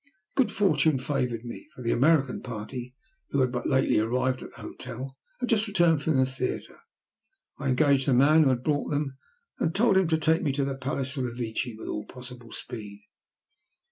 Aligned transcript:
Good 0.33 0.51
fortune 0.51 0.97
favoured 0.97 1.45
me, 1.45 1.67
for 1.75 1.83
the 1.83 1.91
American 1.91 2.41
party 2.41 2.95
who 3.29 3.39
had 3.39 3.51
but 3.51 3.67
lately 3.67 3.99
arrived 3.99 4.41
at 4.41 4.49
the 4.55 4.61
hotel, 4.63 5.15
had 5.39 5.49
just 5.49 5.67
returned 5.67 6.01
from 6.01 6.17
the 6.17 6.25
theatre. 6.25 6.79
I 7.59 7.67
engaged 7.69 8.07
the 8.07 8.15
man 8.15 8.41
who 8.41 8.49
had 8.49 8.63
brought 8.63 8.89
them, 8.89 9.17
and 9.59 9.75
told 9.75 9.97
him 9.97 10.07
to 10.07 10.17
take 10.17 10.41
me 10.41 10.53
to 10.53 10.65
the 10.65 10.73
Palace 10.73 11.15
Revecce 11.15 11.77
with 11.77 11.87
all 11.87 12.07
possible 12.07 12.51
speed. 12.51 13.05